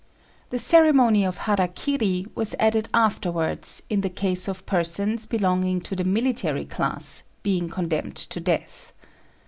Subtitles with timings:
[0.49, 5.95] The ceremony of hara kiri was added afterwards in the case of persons belonging to
[5.95, 8.93] the military class being condemned to death.